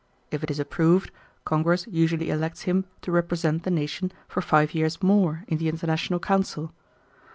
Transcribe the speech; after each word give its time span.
If 0.31 0.43
it 0.43 0.49
is 0.49 0.57
approved, 0.59 1.11
Congress 1.45 1.85
usually 1.85 2.31
elects 2.31 2.63
him 2.63 2.85
to 3.03 3.11
represent 3.11 3.61
the 3.61 3.69
nation 3.69 4.11
for 4.27 4.41
five 4.41 4.73
years 4.73 5.03
more 5.03 5.43
in 5.47 5.59
the 5.59 5.69
international 5.69 6.19
council. 6.19 6.73